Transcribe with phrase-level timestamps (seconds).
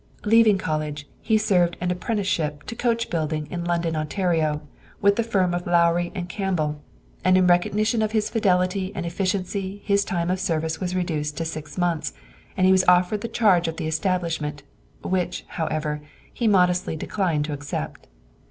[0.25, 4.61] Leaving college, he served an apprenticeship to coach building in London, Ont.,
[4.99, 6.81] with the firm of Lowrie & Campbell,
[7.23, 11.77] and in recognition of his fidelity and efficiency his time of service was reduced six
[11.77, 12.13] months,
[12.57, 14.63] and he was offered the charge of the establishment,
[15.03, 16.01] which, however,
[16.33, 18.07] he modestly declined to accept.